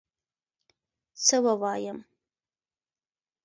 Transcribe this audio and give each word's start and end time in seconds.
څه 1.25 1.37
ووایم 1.45 1.97